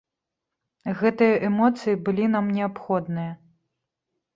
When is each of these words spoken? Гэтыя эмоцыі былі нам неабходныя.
Гэтыя 1.01 1.35
эмоцыі 1.49 2.01
былі 2.09 2.25
нам 2.35 2.45
неабходныя. 2.59 3.33